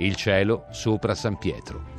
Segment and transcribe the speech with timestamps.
[0.00, 1.98] il cielo sopra San Pietro.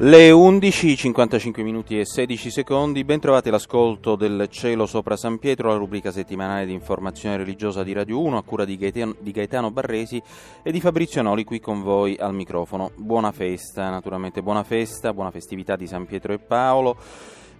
[0.00, 5.70] Le 11, 55 minuti e 16 secondi, ben trovati l'ascolto del Cielo sopra San Pietro,
[5.70, 9.72] la rubrica settimanale di informazione religiosa di Radio 1 a cura di Gaetano, di Gaetano
[9.72, 10.22] Barresi
[10.62, 12.92] e di Fabrizio Noli qui con voi al microfono.
[12.94, 16.96] Buona festa, naturalmente buona festa, buona festività di San Pietro e Paolo.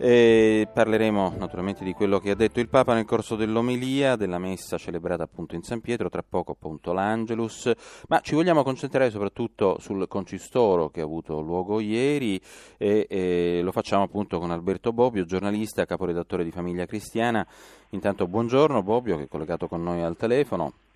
[0.01, 4.79] E parleremo naturalmente di quello che ha detto il Papa nel corso dell'omelia, della messa
[4.79, 7.73] celebrata appunto in San Pietro, tra poco appunto l'Angelus,
[8.07, 12.41] ma ci vogliamo concentrare soprattutto sul concistoro che ha avuto luogo ieri
[12.77, 17.45] e, e lo facciamo appunto con Alberto Bobbio, giornalista, caporedattore di Famiglia Cristiana.
[17.91, 20.88] Intanto buongiorno Bobbio che è collegato con noi al telefono.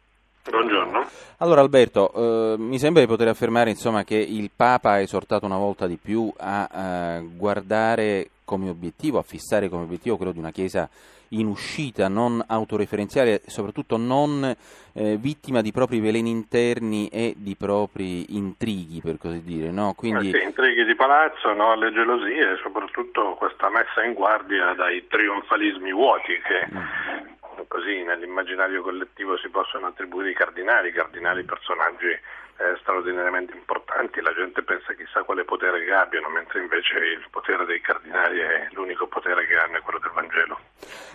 [0.50, 1.06] Buongiorno.
[1.38, 5.56] Allora Alberto, eh, mi sembra di poter affermare insomma, che il Papa ha esortato una
[5.56, 10.50] volta di più a eh, guardare come obiettivo, a fissare come obiettivo quello di una
[10.50, 10.88] Chiesa
[11.32, 14.44] in uscita, non autoreferenziale e soprattutto non
[14.92, 19.70] eh, vittima di propri veleni interni e di propri intrighi, per così dire.
[19.70, 19.94] No?
[19.96, 20.30] Quindi...
[20.30, 21.74] Eh sì, intrighi di palazzo, no?
[21.74, 27.31] le gelosie e soprattutto questa messa in guardia dai trionfalismi vuoti che mm.
[27.68, 32.18] Così nell'immaginario collettivo si possono attribuire i cardinali, i cardinali personaggi
[32.58, 37.64] eh, straordinariamente importanti, la gente pensa chissà quale potere che abbiano, mentre invece il potere
[37.64, 40.58] dei cardinali è l'unico potere che hanno, è quello del Vangelo.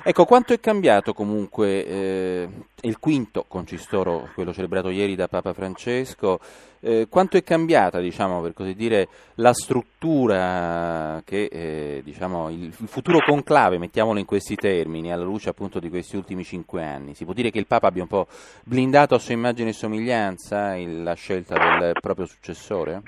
[0.03, 2.49] Ecco, quanto è cambiato comunque eh,
[2.81, 6.39] il quinto concistoro, quello celebrato ieri da Papa Francesco,
[6.79, 12.87] eh, quanto è cambiata, diciamo, per così dire, la struttura che, eh, diciamo, il, il,
[12.87, 17.15] futuro conclave, mettiamolo in questi termini, alla luce appunto di questi ultimi cinque anni?
[17.15, 18.27] Si può dire che il Papa abbia un po'
[18.63, 23.01] blindato a sua immagine e somiglianza il, la scelta del proprio successore?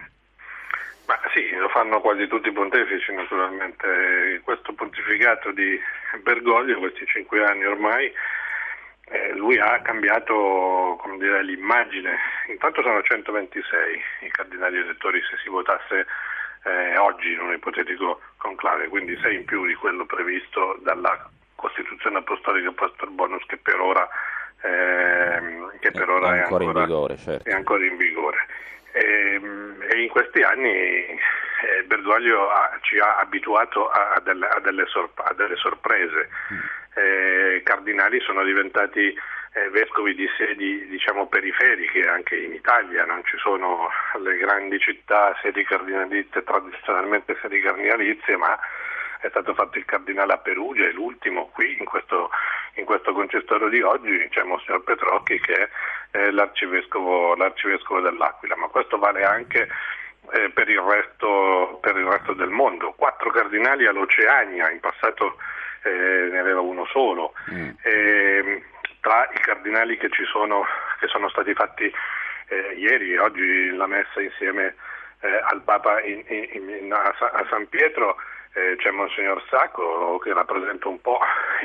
[1.06, 4.42] Ma sì, lo fanno quasi tutti i pontefici naturalmente.
[4.44, 5.80] Questo pontificato di
[6.22, 8.12] Bergoglio, questi cinque anni ormai,
[9.06, 12.18] eh, lui ha cambiato dire, l'immagine.
[12.50, 16.06] Intanto sono 126 i cardinali elettori se si votasse
[16.64, 22.18] eh, oggi in un ipotetico conclave, quindi 6 in più di quello previsto dalla Costituzione
[22.18, 24.08] Apostolica Pastor Bonus che per ora,
[24.62, 27.18] eh, che per ora è, ancora è, ancora in vigore.
[27.18, 27.50] Certo.
[27.50, 28.38] È ancora in vigore.
[28.92, 34.48] E, ehm, e in questi anni eh, Bergoglio ha, ci ha abituato a, a, delle,
[34.48, 36.30] a, delle, sorp- a delle, sorprese.
[36.54, 36.60] Mm.
[36.96, 39.16] Eh, cardinali sono diventati
[39.54, 43.90] eh, vescovi di sedi diciamo, periferiche, anche in Italia non ci sono
[44.22, 48.58] le grandi città sedi cardinalizie, tradizionalmente sedi cardinalizie, ma
[49.20, 52.30] è stato fatto il cardinale a Perugia e l'ultimo qui in questo,
[52.76, 55.70] in questo concistoro di oggi c'è Monsignor Petrocchi che
[56.12, 59.68] è l'arcivescovo, l'arcivescovo dell'Aquila, ma questo vale anche
[60.32, 62.94] eh, per, il resto, per, il resto, del mondo.
[62.94, 65.38] Quattro cardinali all'Oceania, in passato
[65.84, 67.34] eh, ne aveva uno solo.
[67.52, 67.70] Mm.
[67.82, 68.64] E,
[69.02, 70.66] tra i cardinali che, ci sono,
[71.00, 71.92] che sono stati fatti
[72.48, 74.76] eh, ieri e oggi la messa insieme
[75.22, 78.16] eh, al Papa in, in, in, a, a San Pietro
[78.54, 81.20] eh, c'è Monsignor Sacco che rappresenta un po'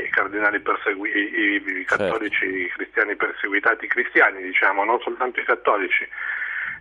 [0.04, 2.56] i cardinali perseguiti, i, i, cattolici certo.
[2.56, 6.06] i cristiani perseguitati, cristiani diciamo, non soltanto i cattolici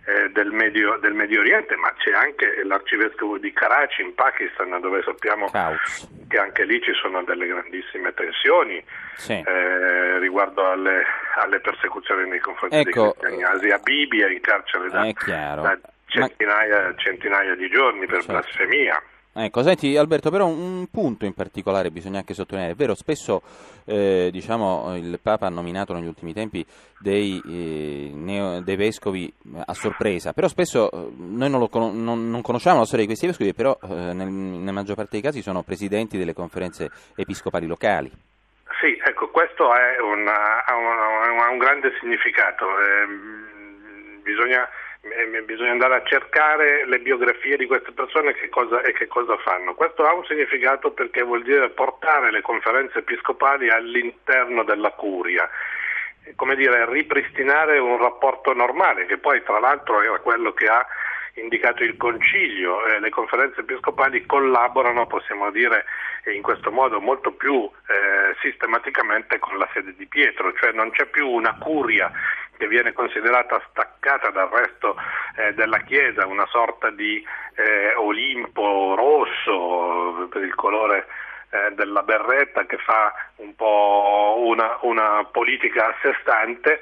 [0.06, 5.02] eh, del, Medio, del, Medio, Oriente, ma c'è anche l'arcivescovo di Karachi in Pakistan dove
[5.02, 6.08] sappiamo Caus.
[6.28, 8.84] che anche lì ci sono delle grandissime tensioni
[9.16, 9.32] sì.
[9.32, 11.04] eh, riguardo alle,
[11.36, 13.56] alle, persecuzioni nei confronti ecco, dei cristiani.
[13.56, 16.94] Asia Bibi è in carcere da, da centinaia, ma...
[16.96, 18.32] centinaia, di giorni per certo.
[18.32, 19.02] blasfemia.
[19.36, 23.42] Ecco, senti Alberto, però un punto in particolare bisogna anche sottolineare, è vero, spesso
[23.84, 26.64] eh, diciamo, il Papa ha nominato negli ultimi tempi
[27.00, 29.32] dei, eh, neo, dei vescovi
[29.66, 33.26] a sorpresa, però spesso eh, noi non, con- non, non, conosciamo la storia di questi
[33.26, 38.12] vescovi, però eh, nel, nella maggior parte dei casi sono presidenti delle conferenze episcopali locali.
[38.80, 42.66] Sì, ecco, questo ha un, un, un, grande significato.
[42.78, 44.68] Ehm, bisogna
[45.44, 49.74] bisogna andare a cercare le biografie di queste persone che cosa, e che cosa fanno.
[49.74, 55.48] Questo ha un significato perché vuol dire portare le conferenze episcopali all'interno della curia,
[56.36, 60.84] come dire, ripristinare un rapporto normale, che poi tra l'altro era quello che ha
[61.34, 65.84] indicato il concilio, eh, le conferenze episcopali collaborano, possiamo dire,
[66.32, 71.06] in questo modo molto più eh, sistematicamente con la sede di Pietro, cioè non c'è
[71.06, 72.10] più una curia
[72.56, 74.96] che viene considerata staccata dal resto
[75.36, 77.24] eh, della Chiesa, una sorta di
[77.56, 81.06] eh, Olimpo rosso per il colore
[81.50, 86.80] eh, della berretta che fa un po' una, una politica a sé stante,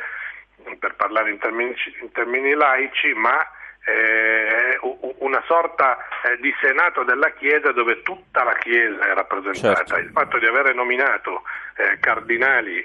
[0.78, 3.40] per parlare in termini, in termini laici, ma
[3.84, 4.78] eh,
[5.18, 9.84] una sorta eh, di senato della Chiesa dove tutta la Chiesa è rappresentata.
[9.84, 9.96] Certo.
[9.96, 11.42] Il fatto di avere nominato
[11.76, 12.82] eh, cardinali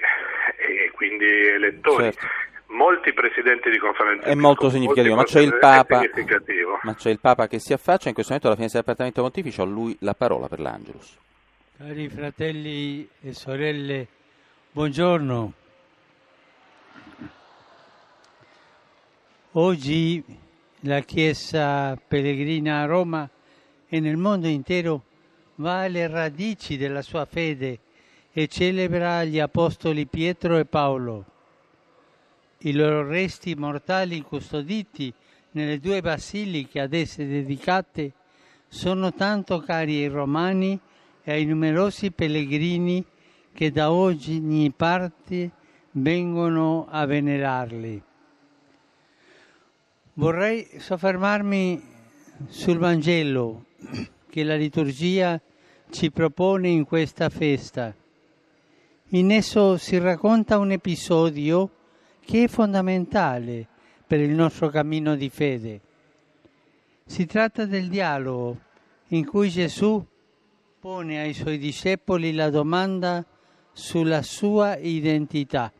[0.56, 6.02] e quindi elettori certo molti presidenti di conferenze è molto significativo, ma c'è, il Papa,
[6.82, 9.62] ma c'è il Papa che si affaccia in questo momento alla finestra del Dipartimento Pontificio,
[9.62, 11.16] a lui la parola per l'Angelus.
[11.76, 14.06] Cari fratelli e sorelle,
[14.72, 15.52] buongiorno.
[19.52, 20.24] Oggi
[20.80, 23.28] la Chiesa pellegrina a Roma
[23.88, 25.02] e nel mondo intero
[25.56, 27.80] va alle radici della sua fede
[28.30, 31.24] e celebra gli apostoli Pietro e Paolo.
[32.60, 35.12] I loro resti mortali custoditi
[35.52, 38.12] nelle due basiliche ad esse dedicate
[38.66, 40.78] sono tanto cari ai romani
[41.22, 43.04] e ai numerosi pellegrini
[43.52, 45.50] che da ogni parte
[45.92, 48.02] vengono a venerarli.
[50.14, 51.80] Vorrei soffermarmi
[52.48, 53.66] sul Vangelo
[54.28, 55.40] che la liturgia
[55.90, 57.94] ci propone in questa festa.
[59.10, 61.70] In esso si racconta un episodio
[62.28, 63.66] che è fondamentale
[64.06, 65.80] per il nostro cammino di fede.
[67.06, 68.58] Si tratta del dialogo
[69.08, 70.04] in cui Gesù
[70.78, 73.24] pone ai suoi discepoli la domanda
[73.72, 75.72] sulla sua identità.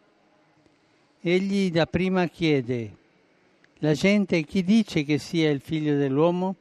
[1.20, 2.96] Egli dapprima chiede,
[3.80, 6.54] la gente chi dice che sia il figlio dell'uomo?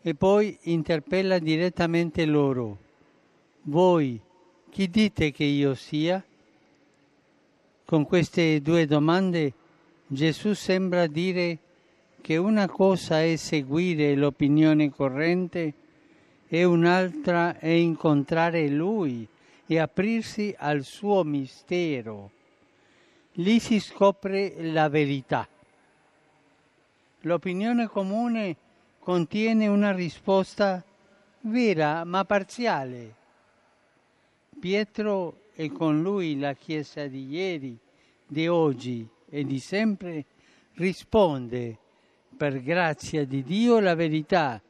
[0.00, 2.78] E poi interpella direttamente loro,
[3.62, 4.20] voi
[4.70, 6.24] chi dite che io sia?
[7.90, 9.52] Con queste due domande
[10.06, 11.58] Gesù sembra dire
[12.20, 15.74] che una cosa è seguire l'opinione corrente
[16.46, 19.26] e un'altra è incontrare Lui
[19.66, 22.30] e aprirsi al suo mistero.
[23.32, 25.48] Lì si scopre la verità.
[27.22, 28.56] L'opinione comune
[29.00, 30.80] contiene una risposta
[31.40, 33.14] vera ma parziale.
[34.60, 37.76] Pietro e con lui la Chiesa di ieri,
[38.26, 40.24] di oggi e di sempre
[40.74, 41.78] risponde
[42.36, 44.60] per grazia di Dio la verità.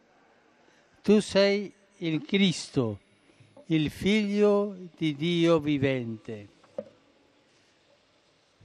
[1.02, 2.98] Tu sei il Cristo,
[3.66, 6.48] il Figlio di Dio vivente.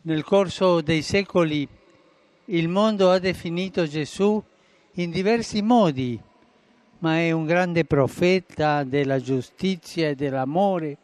[0.02, 1.68] Nel corso dei secoli
[2.46, 4.42] il mondo ha definito Gesù
[4.94, 6.20] in diversi modi,
[7.00, 10.98] ma è un grande profeta della giustizia e dell'amore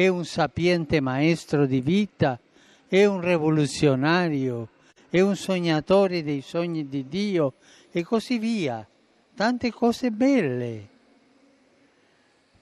[0.00, 2.40] è un sapiente maestro di vita,
[2.88, 4.68] è un rivoluzionario,
[5.10, 7.54] è un sognatore dei sogni di Dio
[7.90, 8.86] e così via.
[9.34, 10.88] Tante cose belle.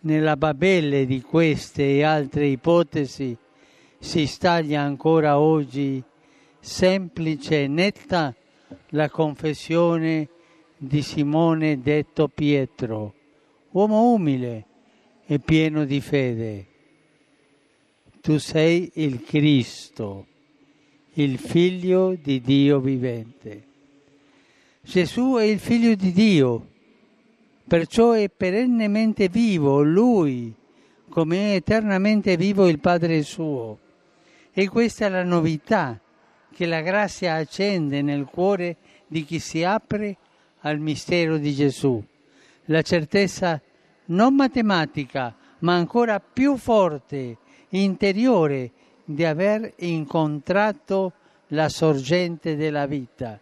[0.00, 3.36] Nella babelle di queste e altre ipotesi
[4.00, 6.02] si staglia ancora oggi
[6.58, 8.34] semplice e netta
[8.90, 10.28] la confessione
[10.76, 13.14] di Simone detto Pietro,
[13.70, 14.64] uomo umile
[15.24, 16.66] e pieno di fede
[18.28, 20.26] tu sei il Cristo,
[21.14, 23.62] il figlio di Dio vivente.
[24.82, 26.66] Gesù è il figlio di Dio,
[27.66, 30.52] perciò è perennemente vivo lui,
[31.08, 33.78] come è eternamente vivo il Padre suo.
[34.52, 35.98] E questa è la novità
[36.52, 38.76] che la grazia accende nel cuore
[39.06, 40.18] di chi si apre
[40.60, 42.04] al mistero di Gesù.
[42.66, 43.58] La certezza
[44.08, 47.38] non matematica, ma ancora più forte
[47.70, 48.70] interiore
[49.04, 51.12] di aver incontrato
[51.48, 53.38] la sorgente della vita,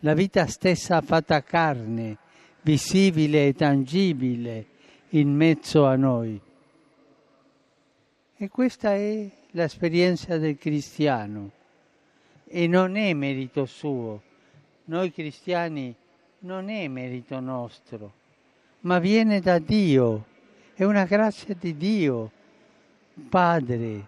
[0.00, 2.18] la vita stessa fatta carne,
[2.62, 4.66] visibile e tangibile
[5.10, 6.40] in mezzo a noi.
[8.36, 11.50] E questa è l'esperienza del cristiano
[12.46, 14.22] e non è merito suo.
[14.84, 15.94] Noi cristiani
[16.40, 18.12] non è merito nostro,
[18.80, 20.26] ma viene da Dio,
[20.74, 22.30] è una grazia di Dio
[23.30, 24.06] Padre,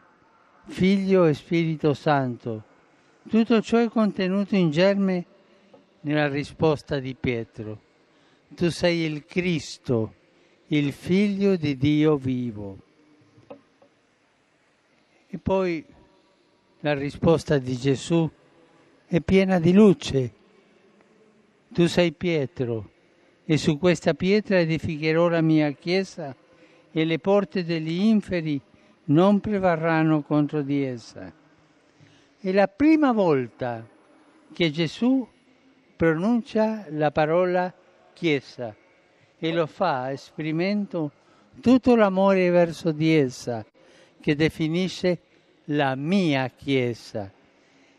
[0.67, 2.63] Figlio e Spirito Santo.
[3.27, 5.25] Tutto ciò è contenuto in germe
[6.03, 7.81] nella risposta di Pietro.
[8.55, 10.15] Tu sei il Cristo,
[10.67, 12.79] il Figlio di Dio vivo.
[15.27, 15.83] E poi
[16.81, 18.31] la risposta di Gesù
[19.07, 20.33] è piena di luce.
[21.69, 22.91] Tu sei Pietro
[23.47, 26.37] e su questa pietra edificherò la mia chiesa
[26.91, 28.61] e le porte degli inferi
[29.09, 31.33] non prevarranno contro di essa.
[32.41, 33.87] È la prima volta
[34.53, 35.27] che Gesù
[35.97, 37.73] pronuncia la parola
[38.13, 38.75] Chiesa
[39.39, 41.13] e lo fa esprimendo
[41.61, 43.65] tutto l'amore verso di essa,
[44.21, 45.21] che definisce
[45.67, 47.31] la mia Chiesa.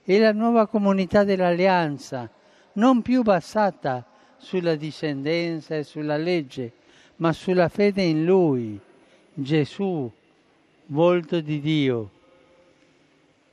[0.03, 2.29] È la nuova comunità dell'alleanza,
[2.73, 4.05] non più basata
[4.37, 6.71] sulla discendenza e sulla legge,
[7.17, 8.79] ma sulla fede in Lui,
[9.33, 10.11] Gesù,
[10.91, 12.09] volto di Dio,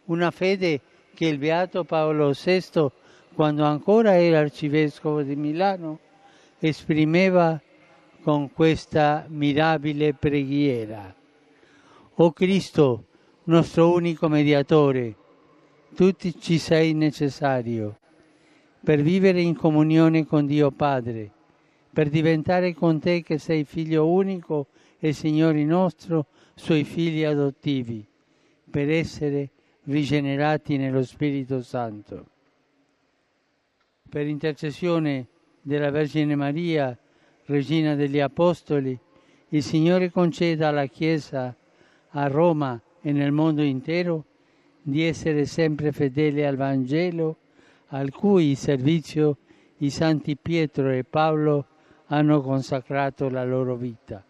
[0.07, 0.81] una fede
[1.15, 2.91] che il Beato Paolo VI,
[3.35, 5.99] quando ancora era arcivescovo di Milano,
[6.59, 7.61] esprimeva
[8.23, 11.15] con questa mirabile preghiera.
[12.15, 13.05] O Cristo,
[13.45, 15.15] nostro unico mediatore,
[15.95, 17.99] tu ci sei necessario
[18.83, 21.31] per vivere in comunione con Dio Padre,
[21.93, 26.27] per diventare con te che sei figlio unico e Signore nostro,
[26.59, 28.05] suoi figli adottivi,
[28.71, 29.51] per essere
[29.85, 32.27] rigenerati nello Spirito Santo.
[34.09, 35.29] Per intercessione
[35.61, 36.99] della Vergine Maria,
[37.45, 38.99] Regina degli Apostoli,
[39.51, 41.55] il Signore conceda alla Chiesa
[42.09, 44.25] a Roma e nel mondo intero
[44.81, 47.37] di essere sempre fedele al Vangelo,
[47.89, 49.37] al cui servizio
[49.79, 51.67] i santi Pietro e Paolo
[52.07, 54.25] hanno consacrato la loro vita.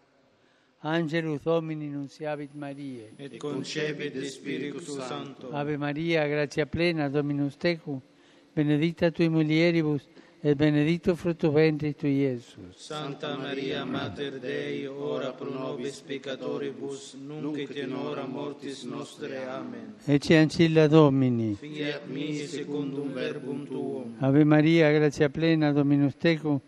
[0.88, 3.12] Angelus Domini nunciavit Mariae.
[3.19, 5.50] Et concepit Spiritus Sancto.
[5.50, 8.00] Ave Maria, gratia plena, Dominus tecum,
[8.55, 10.07] benedicta tui mulieribus,
[10.40, 12.76] et benedictus fructus ventris tui, Iesus.
[12.76, 19.45] Santa Maria, Mater Dei, ora pro nobis peccatoribus, nunc et in hora mortis nostre.
[19.45, 19.95] Amen.
[20.05, 21.57] Ecce ancilla Domini.
[21.57, 24.14] Fiat mi secundum verbum tuum.
[24.21, 26.61] Ave Maria, gratia plena, Dominus tecum,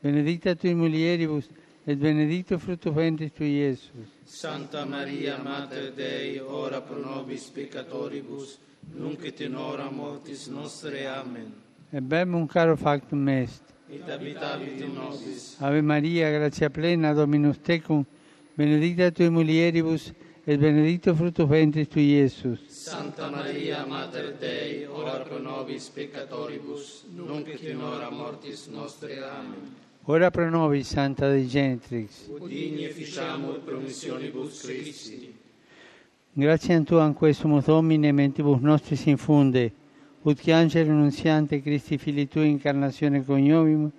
[0.00, 1.46] benedicta tui mulieribus,
[1.86, 4.08] et benedictus fructus ventris tui, Iesus.
[4.24, 8.58] Santa Maria, Mater Dei, ora pro nobis peccatoribus,
[8.94, 11.06] nunc et in hora mortis nostre.
[11.06, 11.52] Amen.
[11.92, 13.62] E bem caro factum est.
[13.88, 15.56] Et habitavit in nobis.
[15.60, 18.04] Ave Maria, gratia plena, Dominus tecum,
[18.56, 20.12] benedicta tui mulieribus,
[20.44, 22.66] et benedictus fructus ventris tui, Iesus.
[22.68, 29.22] Santa Maria, Mater Dei, ora pro nobis peccatoribus, nunc et in hora mortis nostre.
[29.22, 29.84] Amen.
[30.08, 32.30] Ora pro nobis, Santa Dei Genitrix.
[32.46, 35.34] Digni ficiamur promissionibus Christi.
[36.32, 39.72] Grazie a Tu, an questum Domine, mentibus nostris infunde,
[40.22, 43.90] ut che angelo nunziante Christi Fili Tui incarnazione coniovimus,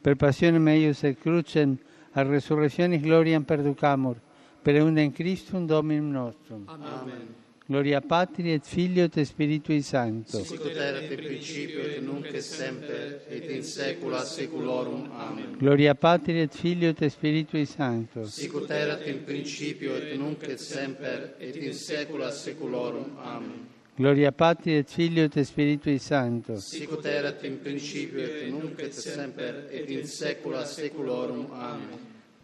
[0.00, 1.76] per passione meius et crucem,
[2.12, 4.20] a resurrectionis gloriam perducamur,
[4.62, 6.62] per eundem Christum Dominum nostrum.
[6.66, 7.45] Amen.
[7.68, 10.38] Gloria Patri et Filio et Spiritui Sancto.
[10.38, 15.10] Sic ut erat in principio et nunc et semper et in saecula saeculorum.
[15.10, 15.56] Amen.
[15.58, 18.24] Gloria Patri et Filio et Spiritui Sancto.
[18.26, 23.16] Sic ut erat in principio et nunc et semper et in saecula saeculorum.
[23.18, 23.66] Amen.
[23.96, 26.60] Gloria Patri et Filio et Spiritui Sancto.
[26.60, 31.48] Sic ut erat in principio et nunc et semper et in saecula saeculorum.
[31.50, 31.98] Amen.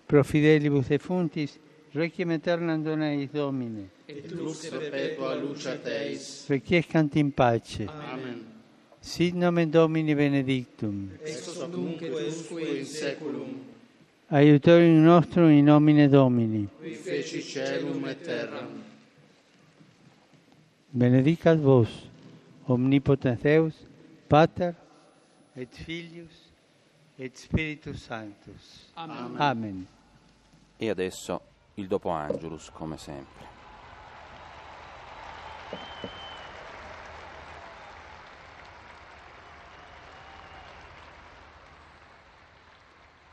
[0.05, 1.61] Pro fidelibus defuntis,
[1.95, 3.91] requiem aeternam dona eis Domine.
[4.09, 6.47] Et lux perpetua luceat eis.
[6.49, 7.87] Requiescant in pace.
[7.89, 8.45] Amen.
[9.01, 11.11] Sit nomen Domini benedictum.
[11.25, 13.61] Ex hoc nunc et usque in saeculum.
[14.31, 16.69] Aiutorium nostrum in nomine Domini.
[16.81, 18.81] Qui feci celum et terram.
[20.95, 21.89] Benedicat vos,
[22.67, 23.75] omnipotens Deus,
[24.29, 24.75] Pater,
[25.57, 26.53] et Filius,
[27.19, 28.91] et Spiritus Sanctus.
[28.95, 29.41] Amen.
[29.41, 29.87] Amen.
[30.79, 31.52] E adesso
[31.83, 33.51] il dopo Angelus, come sempre.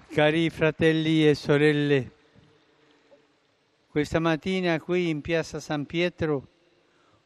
[0.07, 2.11] Cari fratelli e sorelle,
[3.89, 6.47] questa mattina qui in piazza San Pietro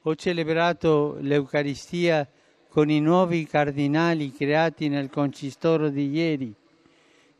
[0.01, 2.29] ho celebrato l'Eucaristia
[2.67, 6.53] con i nuovi cardinali creati nel concistoro di ieri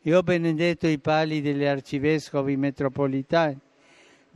[0.00, 3.60] e ho benedetto i pali degli arcivescovi metropolitani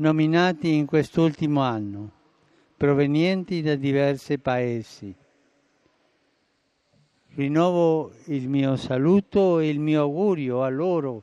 [0.00, 2.10] nominati in quest'ultimo anno,
[2.76, 5.14] provenienti da diversi paesi.
[7.34, 11.22] Rinnovo il mio saluto e il mio augurio a loro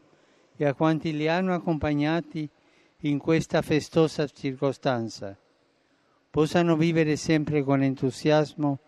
[0.57, 2.49] e a quanti li hanno accompagnati
[3.01, 5.37] in questa festosa circostanza.
[6.29, 8.79] Possano vivere sempre con entusiasmo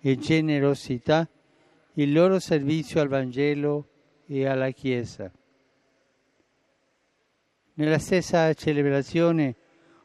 [0.00, 1.28] e generosità
[1.94, 3.88] il loro servizio al Vangelo
[4.26, 5.30] e alla Chiesa.
[7.78, 9.54] Nella stessa celebrazione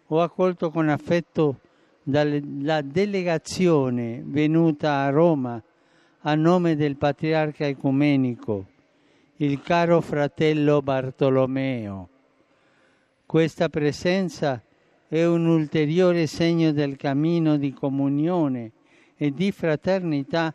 [0.07, 1.61] ho accolto con affetto
[2.03, 5.63] la delegazione venuta a Roma
[6.19, 8.65] a nome del patriarca ecumenico,
[9.37, 12.09] il caro fratello Bartolomeo.
[13.25, 14.61] Questa presenza
[15.07, 18.71] è un ulteriore segno del cammino di comunione
[19.15, 20.53] e di fraternità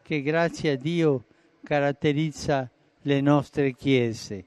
[0.00, 1.24] che grazie a Dio
[1.64, 4.44] caratterizza le nostre chiese.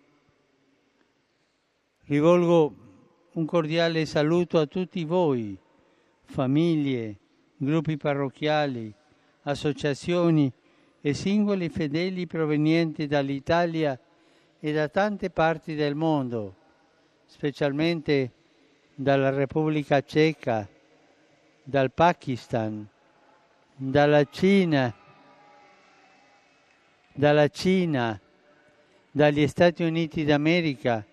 [2.08, 2.76] Rivolgo
[3.32, 5.58] un cordiale saluto a tutti voi,
[6.26, 7.18] famiglie,
[7.58, 8.94] gruppi parrocchiali,
[9.42, 10.52] associazioni
[11.02, 14.00] e singoli fedeli provenienti dall'Italia
[14.60, 16.56] e da tante parti del mondo,
[17.26, 18.32] specialmente
[18.94, 20.70] dalla Repubblica Ceca,
[21.64, 22.88] dal Pakistan,
[23.76, 24.96] dalla Cina,
[27.14, 28.22] dalla Cina,
[29.10, 31.04] dagli Stati Uniti d'America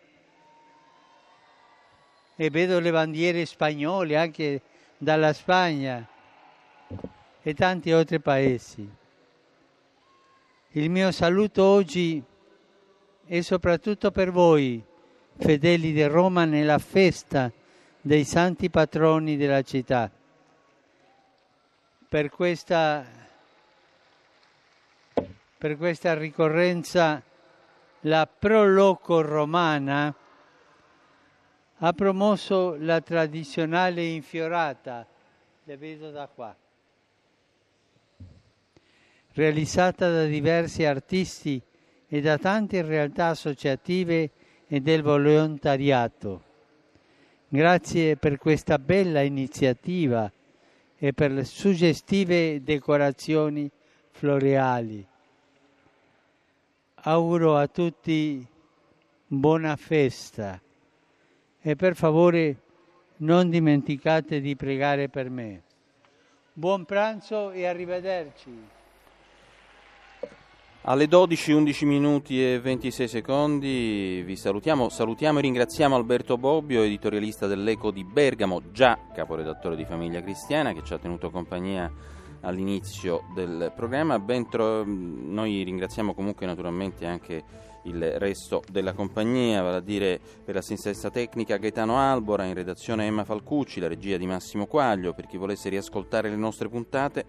[2.37, 4.61] e vedo le bandiere spagnole anche
[4.97, 6.07] dalla Spagna
[7.43, 8.89] e tanti altri paesi.
[10.75, 12.23] Il mio saluto oggi
[13.27, 14.83] è soprattutto per voi,
[15.37, 17.53] fedeli di Roma, nella festa
[18.01, 20.11] dei santi patroni della città.
[22.09, 23.05] Per questa,
[25.59, 27.23] per questa ricorrenza
[28.01, 30.15] la Proloco romana
[31.85, 35.05] ha promosso la tradizionale infiorata,
[35.65, 36.55] le vedo da qua,
[39.33, 41.61] realizzata da diversi artisti
[42.07, 44.31] e da tante realtà associative
[44.69, 46.43] e del volontariato.
[47.49, 50.31] Grazie per questa bella iniziativa
[50.97, 53.69] e per le suggestive decorazioni
[54.13, 55.05] floreali.
[56.95, 58.47] Auguro a tutti
[59.27, 60.61] buona festa
[61.63, 62.57] e per favore
[63.19, 65.63] non dimenticate di pregare per me.
[66.53, 68.81] Buon pranzo e arrivederci.
[70.85, 77.47] Alle 12, 11 minuti e 26 secondi vi salutiamo, salutiamo e ringraziamo Alberto Bobbio, editorialista
[77.47, 81.89] dell'Eco di Bergamo, già caporedattore di Famiglia Cristiana, che ci ha tenuto compagnia
[82.41, 84.21] all'inizio del programma.
[84.51, 87.45] Tro- noi ringraziamo comunque naturalmente anche
[87.85, 93.25] il resto della compagnia, vale a dire per l'assistenza tecnica Gaetano Albora, in redazione Emma
[93.25, 97.25] Falcucci, la regia di Massimo Quaglio, per chi volesse riascoltare le nostre puntate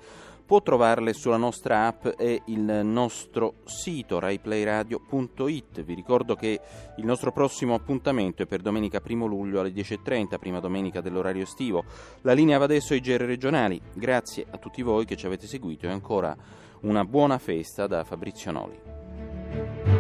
[0.46, 5.84] può trovarle sulla nostra app e il nostro sito raiplayradio.it.
[5.84, 6.60] Vi ricordo che
[6.98, 11.86] il nostro prossimo appuntamento è per domenica 1 luglio alle 10.30, prima domenica dell'orario estivo.
[12.22, 13.82] La linea va adesso ai GR regionali.
[13.94, 16.36] Grazie a tutti voi che ci avete seguito e ancora
[16.82, 19.93] una buona festa da Fabrizio Noli.